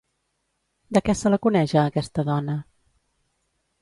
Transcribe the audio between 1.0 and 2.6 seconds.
què se la coneix a aquesta dona?